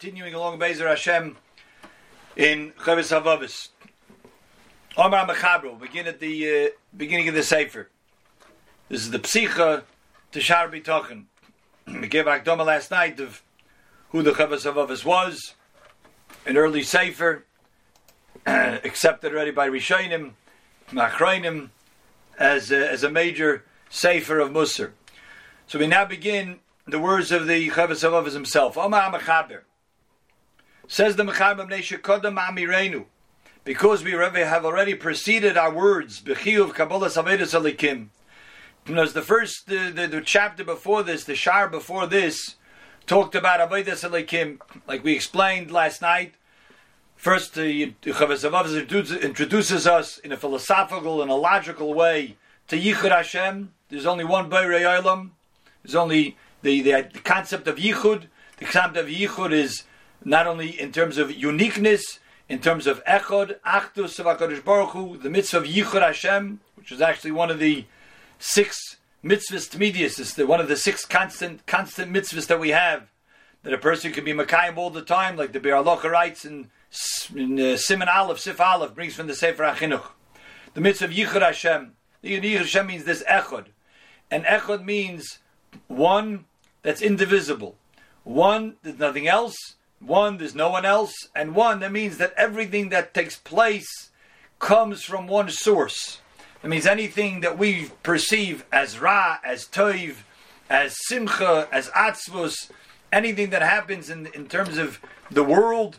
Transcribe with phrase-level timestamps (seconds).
[0.00, 1.36] continuing along Bezer Hashem
[2.34, 3.68] in Chavis Havavis.
[4.96, 7.90] Omar Mechabro, begin at the uh, beginning of the Sefer.
[8.88, 9.82] This is the Psicha
[10.32, 11.24] to Shar B'Tochen.
[11.86, 13.42] We gave Akdoma last night of
[14.08, 15.54] who the Chavis Havavis was,
[16.46, 17.44] an early Sefer,
[18.46, 20.30] accepted already by Rishonim,
[20.92, 21.68] Machrainim,
[22.38, 24.92] as a, as a major Sefer of Musar.
[25.66, 28.78] So we now begin the words of the Chavis Havavis himself.
[28.78, 29.64] Omar Mechaber.
[30.92, 33.04] Says the Mechaber.
[33.62, 38.08] Because we have already preceded our words, Bechiyuv Kabbalah Savedus Alikim.
[38.84, 42.56] Because the first, the, the, the, chapter before this, the Shar before this,
[43.06, 44.58] talked about Avedus Alikim,
[44.88, 46.34] like we explained last night.
[47.14, 53.72] First, the Chavis introduces us in a philosophical and a logical way to Yichud Hashem.
[53.90, 55.30] There's only one Beirei Olam.
[55.84, 58.24] There's only the, the, the concept of yichud.
[58.56, 59.84] The concept of yichud is
[60.24, 65.16] not only in terms of uniqueness, in terms of echod, achdus of Hakadosh Baruch Hu,
[65.16, 67.84] the mitzvah of yichud Hashem, which is actually one of the
[68.38, 70.18] six mitzvahs tmidius.
[70.18, 73.08] It's the, one of the six constant constant mitzvahs that we have
[73.62, 76.70] that a person can be makayim all the time, like the Halacha writes in,
[77.36, 80.10] in uh, Simon Aleph, Sif Aleph brings from the Sefer Achinuch.
[80.74, 81.92] The mitzvah of yichud Hashem.
[82.24, 83.66] Yichud Hashem means this echod,
[84.30, 85.38] and echod means
[85.88, 86.46] one
[86.82, 87.76] that's indivisible.
[88.24, 89.76] One, there's nothing else.
[90.00, 91.28] One, there's no one else.
[91.34, 94.10] And one, that means that everything that takes place
[94.58, 96.20] comes from one source.
[96.62, 100.16] That means anything that we perceive as Ra, as Toiv,
[100.68, 102.70] as Simcha, as Atzvus,
[103.12, 105.98] anything that happens in, in terms of the world,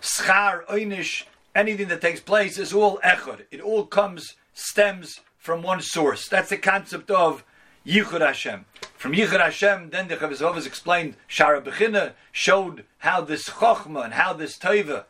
[0.00, 3.46] Schar, Einish, anything that takes place is all Echad.
[3.50, 6.28] It all comes, stems from one source.
[6.28, 7.44] That's the concept of
[7.86, 8.64] Yichud Hashem.
[9.04, 14.32] From Yichud Hashem, then the Chavis explained Shara Bechina, showed how this Chochma and how
[14.32, 15.04] this Teva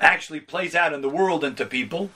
[0.00, 2.10] actually plays out in the world and to people.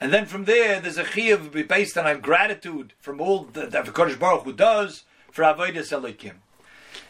[0.00, 4.18] And then from there, there's a chiyuv based on gratitude from all that the Kodesh
[4.18, 6.36] Baruch Hu does for Avodah Elikim.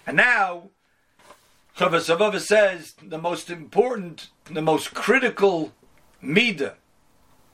[0.05, 0.71] And now,
[1.77, 5.73] Chavis says the most important, the most critical
[6.21, 6.75] midah.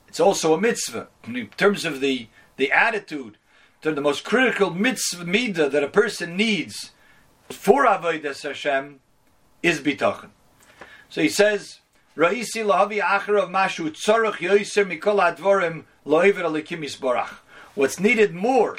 [0.07, 3.37] It's also a mitzvah in terms of the the attitude
[3.81, 6.91] to the most critical mitzvah midah that a person needs
[7.49, 8.99] for avodas Hashem
[9.63, 10.29] is bitachon.
[11.09, 11.79] So he says,
[12.15, 17.35] "Ra'isi lahavi acher of mashu tzorach yoiser mikol advorim loiver alikim isborach."
[17.75, 18.77] What's needed more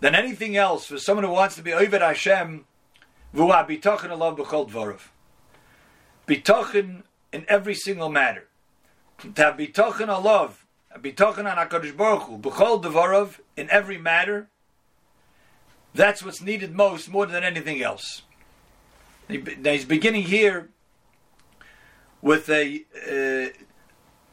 [0.00, 2.64] than anything else for someone who wants to be over Hashem,
[3.34, 5.00] v'ua bitachon alav b'chol dvorav.
[6.26, 7.02] Bitachon
[7.32, 8.46] in every single matter.
[9.34, 10.52] To have bitachon alav
[11.02, 14.48] bitachon on Hakadosh Baruch Hu, b'chol devarov in every matter.
[15.94, 18.22] That's what's needed most, more than anything else.
[19.28, 20.68] Now he's beginning here
[22.22, 23.50] with a uh,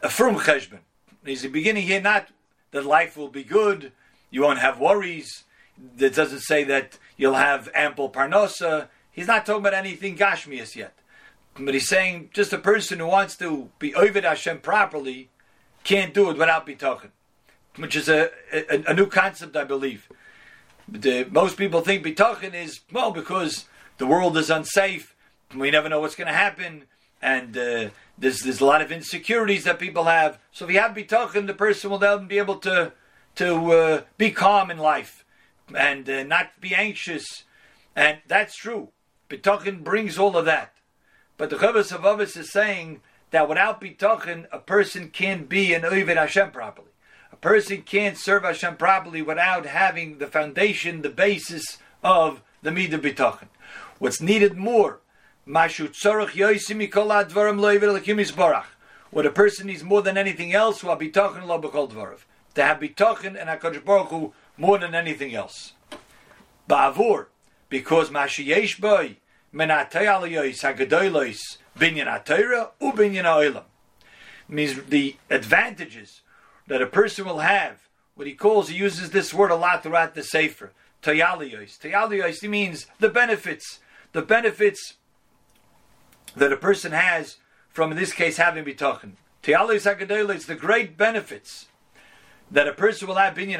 [0.01, 0.79] a firm cheshbon.
[1.25, 2.28] He's beginning here not
[2.72, 3.91] that life will be good,
[4.30, 5.44] you won't have worries.
[5.97, 8.90] That doesn't say that you'll have ample parnosa.
[9.12, 10.94] He's not talking about anything gashmias yet.
[11.57, 15.30] But he's saying just a person who wants to be Ovid Hashem properly
[15.83, 17.09] can't do it without bitachon,
[17.77, 20.09] which is a, a, a new concept, I believe.
[20.88, 23.66] The, most people think bitachon is well because
[23.97, 25.16] the world is unsafe.
[25.55, 26.83] We never know what's going to happen,
[27.21, 30.39] and uh, there's there's a lot of insecurities that people have.
[30.51, 32.91] So if you have bitachon, the person will then be able to
[33.35, 35.25] to uh, be calm in life
[35.75, 37.44] and uh, not be anxious,
[37.95, 38.89] and that's true.
[39.29, 40.73] Bitachon brings all of that,
[41.38, 43.01] but the Chavis of is saying
[43.33, 46.91] that without bitachon, a person can't be an Ovid Hashem properly.
[47.31, 53.01] A person can't serve Hashem properly without having the foundation, the basis of the midah
[53.01, 53.47] bitachon.
[53.97, 54.99] What's needed more,
[55.47, 55.99] advarim
[59.09, 62.19] What a person needs more than anything else, who bitachon lo b'kol dvarav.
[62.53, 65.73] To have bitachon and Hakadosh Baruch Hu more than anything else.
[66.69, 67.25] Ba'avur,
[67.67, 69.17] because mashu yesh boy
[74.50, 76.21] Means the advantages
[76.67, 77.88] that a person will have.
[78.15, 80.71] What he calls, he uses this word a lot throughout the Sefer.
[81.01, 81.79] Tayaliyos.
[81.79, 83.79] Tayaliyos, means the benefits.
[84.11, 84.95] The benefits
[86.35, 87.38] that a person has
[87.69, 89.13] from, in this case, having bitachon.
[89.44, 91.67] Tayaliyos hagadolos, the great benefits
[92.49, 93.59] that a person will have binyan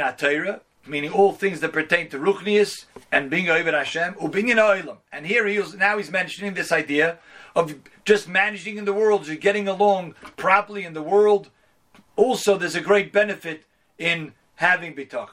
[0.86, 4.98] meaning all things that pertain to Ruchnius and being over Hashem, ubinyan oilam.
[5.12, 7.20] And here he is, now he's mentioning this idea
[7.56, 7.76] of
[8.06, 11.50] just managing in the world, just getting along properly in the world.
[12.16, 13.64] Also, there's a great benefit
[13.98, 15.30] in having bitach.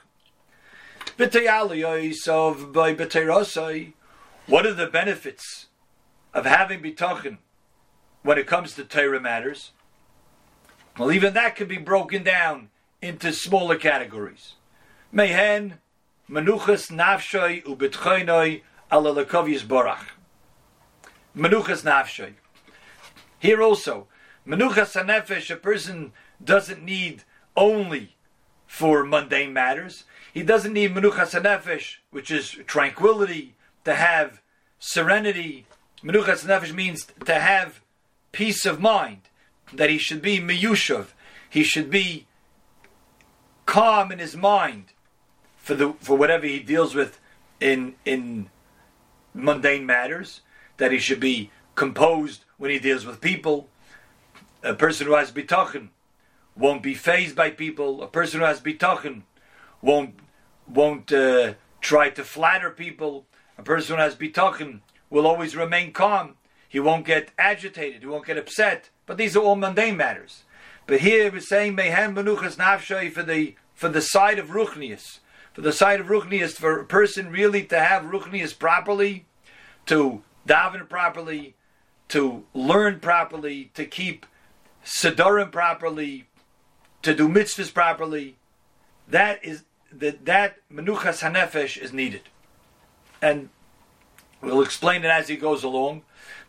[4.47, 5.67] What are the benefits
[6.33, 7.39] of having bitachon
[8.23, 9.73] when it comes to Torah matters,
[10.99, 12.69] well, even that can be broken down
[13.01, 14.55] into smaller categories.
[15.13, 15.79] Mehen,
[16.31, 18.63] menuchas nafshay ubitchoinoi
[18.93, 20.05] ala lekovius borach.
[21.37, 22.35] Menuchas nafshay.
[23.41, 24.07] Here also,
[24.47, 26.13] menuchas hanefesh, a person
[26.43, 27.25] doesn't need
[27.57, 28.15] only
[28.69, 30.05] for mundane matters.
[30.33, 34.41] He doesn't need menuchas hanefesh, which is tranquility, to have
[34.79, 35.67] serenity.
[36.05, 37.81] Menuchas hanefesh means to have
[38.31, 39.23] peace of mind,
[39.73, 41.09] that he should be miyushav,
[41.49, 42.29] he should be
[43.67, 44.93] calm in his mind
[45.71, 47.21] for the for whatever he deals with
[47.61, 48.51] in in
[49.33, 50.41] mundane matters,
[50.79, 53.69] that he should be composed when he deals with people.
[54.65, 55.91] A person who has bitachon
[56.57, 58.03] won't be phased by people.
[58.03, 59.23] A person who has bitachon
[59.81, 60.17] won't
[60.67, 63.27] won't uh, try to flatter people.
[63.57, 66.35] A person who has bitachon will always remain calm.
[66.69, 68.01] He won't get agitated.
[68.01, 68.91] He won't get upset.
[69.07, 70.43] But these are all mundane matters.
[70.89, 75.21] But here we're saying mehem menuchas nafshay for the for the side of ruchnius,
[75.53, 79.27] for the side of ruchnius, for a person really to have ruchnius properly,
[79.87, 81.55] to daven properly,
[82.09, 84.27] to learn properly, to keep
[84.85, 86.27] sedorim properly,
[87.03, 88.37] to do mitzvahs properly.
[89.09, 92.23] That is that that menuchas hanefesh is needed,
[93.21, 93.49] and
[94.41, 96.03] we'll explain it as he goes along.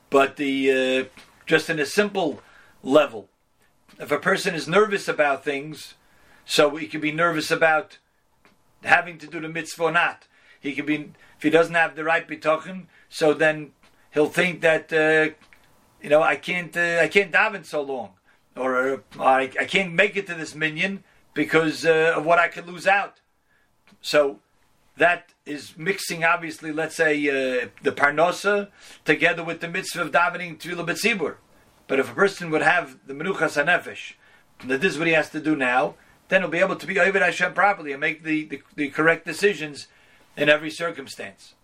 [0.09, 2.41] But the uh, just in a simple
[2.83, 3.29] level,
[3.99, 5.95] if a person is nervous about things,
[6.45, 7.97] so he could be nervous about
[8.83, 10.27] having to do the mitzvah or not.
[10.59, 13.71] He could be if he doesn't have the right bitachon, so then
[14.11, 15.33] he'll think that uh,
[16.01, 18.11] you know I can't uh, I can't daven so long,
[18.55, 22.47] or, uh, I, I can't make it to this minyan because uh, of what I
[22.47, 23.19] could lose out.
[24.01, 24.39] So
[24.97, 28.69] that is mixing, obviously, let's say, uh, the parnosa
[29.05, 31.35] together with the mitzvah of davening tefillah b'tzibur.
[31.87, 34.13] But if a person would have the menuchas hanefesh,
[34.67, 35.95] that this is what he has to do now,
[36.31, 39.25] then he'll be able to be Ovid Hashem properly and make the, the, the correct
[39.25, 39.87] decisions
[40.37, 41.55] in every circumstance.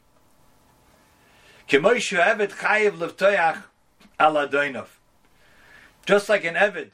[6.06, 6.92] Just like an Evid,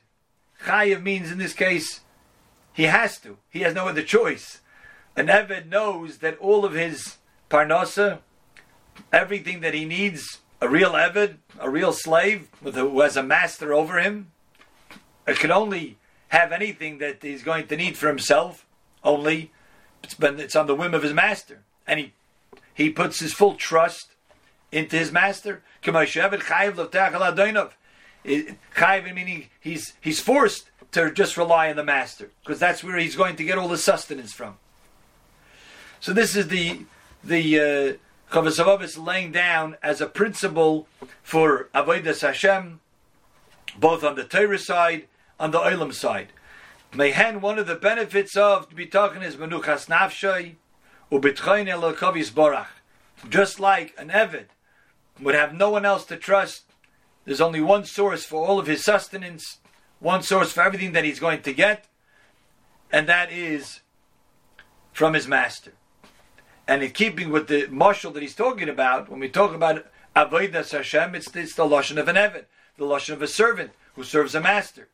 [0.65, 2.01] Chayiv means in this case,
[2.73, 3.39] he has to.
[3.49, 4.61] He has no other choice
[5.15, 7.17] an Eved knows that all of his
[7.49, 8.19] parnasa,
[9.11, 13.99] everything that he needs, a real Eved, a real slave who has a master over
[13.99, 14.31] him,
[15.27, 15.97] it can only
[16.33, 18.65] have anything that he's going to need for himself,
[19.03, 19.51] only
[20.03, 21.59] it's, it's on the whim of his master.
[21.85, 22.13] And he,
[22.73, 24.15] he puts his full trust
[24.71, 25.61] into his master.
[25.83, 27.71] Chayiv
[29.13, 33.35] meaning he's, he's forced to just rely on the master, because that's where he's going
[33.35, 34.57] to get all the sustenance from.
[35.99, 36.85] So this is the
[37.23, 37.93] the uh,
[38.33, 40.87] Chavos laying down as a principle
[41.21, 42.79] for avodas Hashem,
[43.77, 45.07] both on the Torah side,
[45.43, 46.29] on the Olam side.
[46.93, 50.55] Mehen, one of the benefits of talking is menuchas nafshay
[51.11, 52.67] ubitchayin elokavis borach.
[53.29, 54.45] Just like an Evid
[55.21, 56.63] would have no one else to trust,
[57.25, 59.57] there's only one source for all of his sustenance,
[59.99, 61.87] one source for everything that he's going to get,
[62.91, 63.81] and that is
[64.93, 65.73] from his master
[66.67, 69.85] and in keeping with the marshal that he's talking about, when we talk about
[70.15, 72.45] avodas Hashem, it's, it's the lashon of an evan,
[72.77, 74.87] the lashon of a servant who serves a master.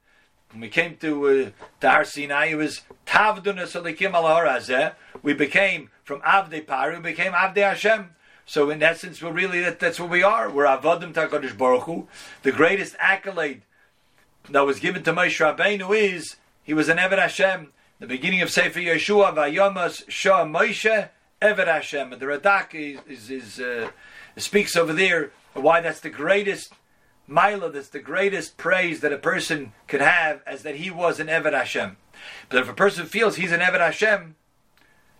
[0.51, 1.49] When we came to uh,
[1.81, 7.33] to Har Sinai, it was tavduna solikim al We became from avdei Paru, we became
[7.33, 8.15] avdei Hashem.
[8.49, 10.49] So in essence, we're really that, that's what we are.
[10.49, 12.07] We're avodim takadosh baruch Hu.
[12.41, 13.61] The greatest accolade
[14.49, 17.71] that was given to Moshe Rabbeinu is he was an Eved Hashem.
[17.99, 22.11] The beginning of Sefer Yehoshua, Vayomas Shah Moshe Eved Hashem.
[22.11, 23.91] And the Radak is, is, is uh,
[24.35, 26.73] speaks over there why that's the greatest
[27.29, 31.27] Mila, that's the greatest praise that a person could have, as that he was an
[31.27, 31.97] Eved Hashem.
[32.49, 34.35] But if a person feels he's an Eved Hashem,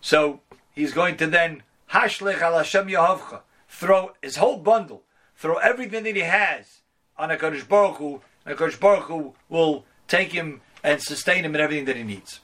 [0.02, 0.42] so
[0.74, 5.04] he's going to then Hashlech al Hashem Yehovcha, throw his whole bundle,
[5.36, 6.82] throw everything that he has
[7.18, 11.54] on a Kodesh Baruch Hu, and Kodesh Baruch Hu will take him and sustain him
[11.56, 12.40] in everything that he needs.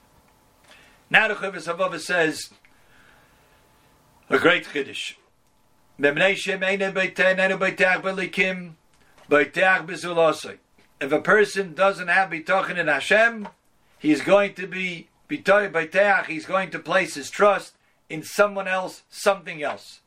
[1.09, 2.49] Now the Chovos HaLevavos says,
[4.29, 5.13] a great Kiddush.
[9.29, 13.47] If a person doesn't have bitachon in Hashem,
[13.99, 17.75] he's going to be bitoy He's going to place his trust
[18.09, 20.01] in someone else, something else.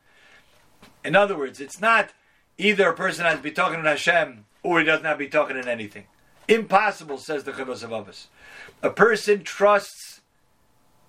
[1.04, 2.10] In other words, it's not
[2.56, 6.04] either a person has bitachon in Hashem or he doesn't have bitachon in anything.
[6.46, 8.26] Impossible, says the Chavos of HaLevavos.
[8.82, 10.20] A person trusts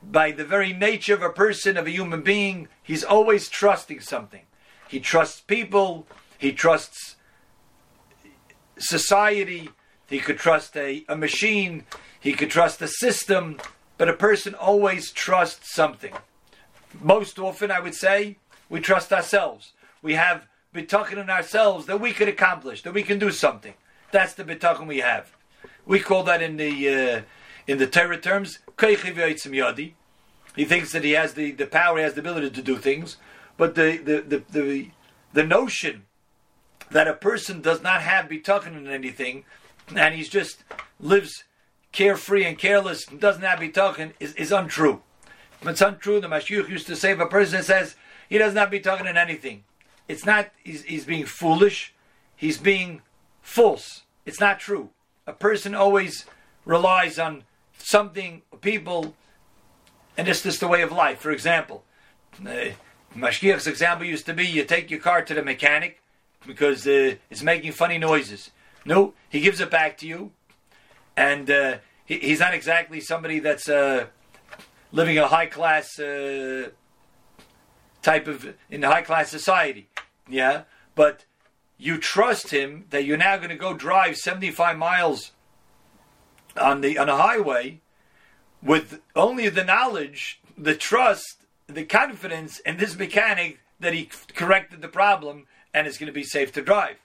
[0.02, 4.44] by the very nature of a person, of a human being, he's always trusting something.
[4.88, 7.16] He trusts people, he trusts
[8.80, 9.70] society,
[10.08, 11.86] he could trust a, a machine,
[12.20, 13.60] he could trust a system,
[13.98, 16.14] but a person always trusts something.
[17.00, 18.38] Most often, I would say,
[18.70, 19.74] we trust ourselves.
[20.02, 23.74] We have bitachon in ourselves that we could accomplish, that we can do something.
[24.12, 25.36] That's the bitachon we have.
[25.86, 27.22] We call that in the uh,
[27.68, 29.94] in the Torah terms yadi.
[30.56, 33.18] He thinks that he has the, the power, he has the ability to do things,
[33.58, 34.90] but the the the the,
[35.34, 36.06] the notion
[36.92, 39.44] that a person does not have bitachon in anything,
[39.96, 40.64] and he's just
[41.00, 41.44] lives
[41.92, 45.02] carefree and careless, and doesn't have bitachon, is, is untrue.
[45.62, 46.22] It's untrue.
[46.22, 47.96] The Mashgiach used to say if a person says
[48.30, 49.64] he does not bitachon in anything,
[50.08, 51.94] it's not he's, he's being foolish,
[52.36, 53.02] he's being
[53.42, 54.04] false.
[54.26, 54.90] It's not true.
[55.28, 56.26] A person always
[56.66, 57.44] relies on
[57.78, 59.16] something, people,
[60.18, 61.20] and this is the way of life.
[61.20, 61.84] For example,
[62.46, 62.72] uh,
[63.16, 66.02] Mashgiach's example used to be you take your car to the mechanic
[66.46, 68.52] because uh, it's making funny noises.
[68.86, 70.32] No, he gives it back to you,
[71.16, 74.08] and uh, he, he's not exactly somebody that's uh,
[74.92, 76.70] living a high class uh,
[78.02, 79.90] type of in high class society.
[80.28, 80.64] Yeah,
[80.96, 81.26] but
[81.78, 85.32] you trust him that you're now going to go drive 75 miles
[86.60, 87.82] on the on a highway
[88.62, 94.90] with only the knowledge, the trust, the confidence in this mechanic that he corrected the
[94.90, 96.98] problem and it's going to be safe to drive.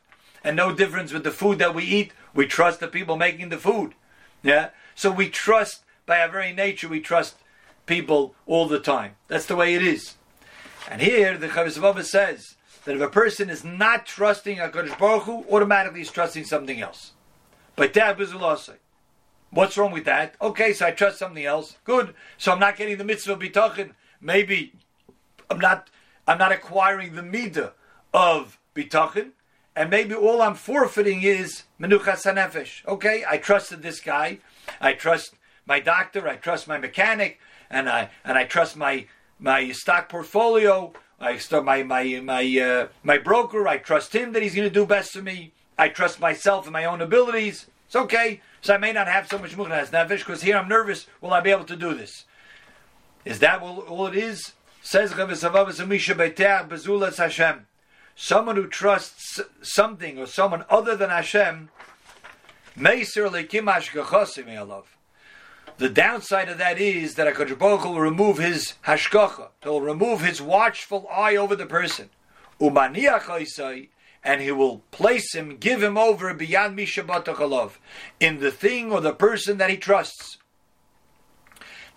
[0.42, 2.12] And no difference with the food that we eat.
[2.34, 3.94] We trust the people making the food.
[4.42, 4.70] Yeah?
[4.94, 7.36] So we trust, by our very nature, we trust
[7.86, 9.16] people all the time.
[9.28, 10.16] That's the way it is.
[10.90, 15.44] And here, the Chavez says that if a person is not trusting HaKadosh Baruch Hu,
[15.50, 17.12] automatically he's trusting something else.
[17.76, 18.68] But that was a loss.
[19.50, 20.34] What's wrong with that?
[20.42, 21.76] Okay, so I trust something else.
[21.84, 22.14] Good.
[22.38, 23.92] So I'm not getting the mitzvah of bitachon.
[24.20, 24.72] Maybe
[25.50, 25.90] I'm not
[26.26, 27.72] I'm not acquiring the midah
[28.14, 29.32] of bitachon,
[29.76, 32.86] and maybe all I'm forfeiting is menuchas hanefesh.
[32.86, 34.38] Okay, I trusted this guy,
[34.80, 35.34] I trust
[35.66, 39.06] my doctor, I trust my mechanic, and I and I trust my
[39.38, 40.92] my stock portfolio.
[41.20, 43.66] I start my my my uh, my broker.
[43.66, 45.52] I trust him that he's going to do best for me.
[45.76, 47.66] I trust myself and my own abilities.
[47.86, 48.40] It's okay.
[48.60, 51.06] So I may not have so much muchnas nefesh because here I'm nervous.
[51.20, 52.24] Will I be able to do this?
[53.24, 54.52] Is that all, all it is?
[54.82, 55.12] Says
[57.18, 57.66] Hashem.
[58.16, 61.70] Someone who trusts something or someone other than Hashem,
[65.76, 69.48] the downside of that is that HaKadosh will remove his hashgacha.
[69.62, 72.10] He'll remove his watchful eye over the person.
[74.26, 77.72] And he will place him, give him over beyond Mishabatachalov,
[78.20, 80.38] in the thing or the person that he trusts.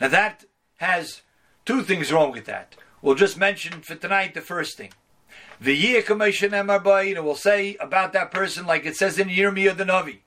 [0.01, 0.45] Now that
[0.77, 1.21] has
[1.65, 2.75] two things wrong with that.
[3.01, 4.91] We'll just mention for tonight the first thing.
[5.59, 9.85] The year commission and we'll say about that person like it says in Yirmiyah the
[9.85, 10.19] Navi.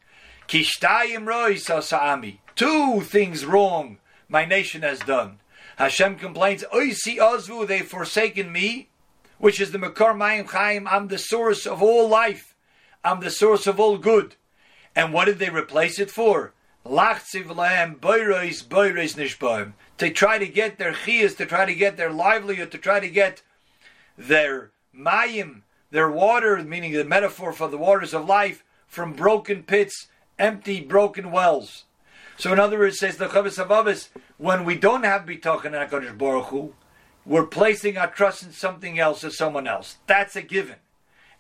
[0.49, 2.39] Kishtayim roi.
[2.57, 5.39] Two things wrong my nation has done.
[5.77, 8.89] Hashem complains, Oisi Ozvu, they've forsaken me,
[9.39, 10.89] which is the Makar Mayim Chaim.
[10.89, 12.55] I'm the source of all life.
[13.05, 14.35] I'm the source of all good.
[14.97, 16.53] And what did they replace it for?
[16.85, 16.93] To
[20.13, 23.43] try to get their chiyas, to try to get their livelihood, to try to get
[24.19, 30.09] their mayim, their water, meaning the metaphor for the waters of life, from broken pits,
[30.39, 31.85] empty, broken wells.
[32.37, 36.17] So, in other words, says the Chavis Avavis, when we don't have bitachon in Hakadosh
[36.17, 36.75] Baruch Hu,
[37.27, 39.99] we're placing our trust in something else or someone else.
[40.07, 40.77] That's a given.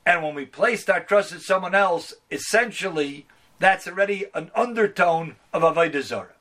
[0.04, 3.26] And when we placed our trust in someone else, essentially,
[3.58, 6.34] that's already an undertone of Avodah Zarah.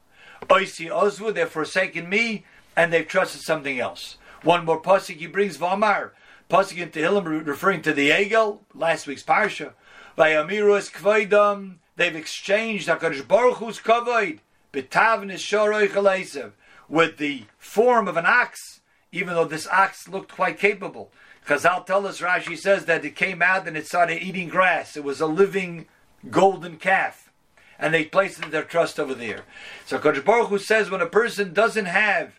[0.43, 4.17] Oisi Ozvu, they've forsaken me, and they've trusted something else.
[4.43, 6.11] One more pasuk he brings Vamar,
[6.49, 9.73] pasuk in Tehillim referring to the Egel, last week's parsha.
[10.17, 14.39] Vayamirus kvaydam, they've exchanged Hakadosh Baruch Hu's kavod
[14.73, 16.51] betavnis shoroi
[16.87, 21.11] with the form of an ox, even though this ox looked quite capable.
[21.45, 24.97] Chazal tell us, Rashi says that it came out and it started eating grass.
[24.97, 25.87] It was a living
[26.29, 27.31] golden calf.
[27.77, 29.45] And they placed their trust over there.
[29.85, 32.38] So Kodesh Baruch Hu says when a person doesn't have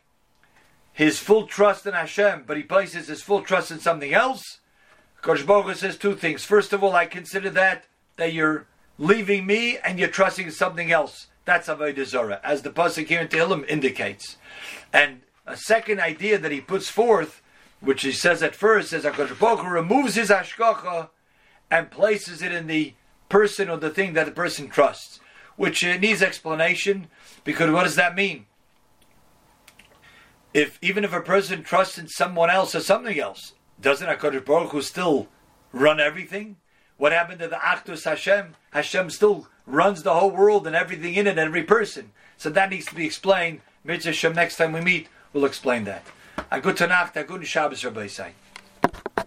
[0.92, 4.58] his full trust in Hashem, but he places his full trust in something else,
[5.22, 6.44] Baruch says two things.
[6.44, 7.84] First of all, I consider that
[8.16, 8.66] that you're
[8.98, 11.28] leaving me and you're trusting in something else.
[11.44, 14.36] That's Avodah Zarah, as the pasuk here in Tehillim indicates.
[14.92, 17.42] And a second idea that he puts forth,
[17.80, 21.08] which he says at first, is Hakadosh removes his hashgacha
[21.70, 22.94] and places it in the
[23.28, 25.18] person or the thing that the person trusts,
[25.56, 27.08] which uh, needs explanation.
[27.42, 28.46] Because what does that mean?
[30.52, 34.72] If even if a person trusts in someone else or something else, doesn't Hakadosh Baruch
[34.72, 35.28] Hu still
[35.72, 36.56] run everything?
[36.96, 38.54] What happened to the Achdus Hashem?
[38.72, 42.12] Hashem still runs the whole world and everything in it, every person.
[42.36, 43.60] So that needs to be explained.
[43.84, 46.04] Mitzvah Hashem, next time we meet, we'll explain that.
[46.50, 48.32] A good Tanakh, a good Shabbos, Rabbi Say.